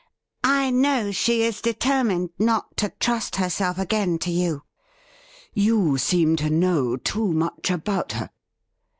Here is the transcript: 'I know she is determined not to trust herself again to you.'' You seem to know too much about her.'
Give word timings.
'I 0.43 0.71
know 0.71 1.11
she 1.11 1.43
is 1.43 1.61
determined 1.61 2.31
not 2.39 2.75
to 2.77 2.89
trust 2.99 3.35
herself 3.35 3.77
again 3.77 4.17
to 4.25 4.31
you.'' 4.31 4.63
You 5.67 5.99
seem 5.99 6.35
to 6.37 6.49
know 6.49 6.97
too 6.97 7.31
much 7.31 7.69
about 7.69 8.13
her.' 8.13 8.31